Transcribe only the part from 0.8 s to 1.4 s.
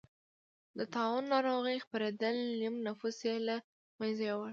طاعون